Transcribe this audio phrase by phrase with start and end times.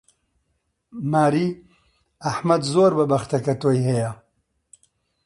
[1.11, 1.47] ماری،
[2.25, 4.11] ئەحمەد زۆر بەبەختە کە تۆی هەیە!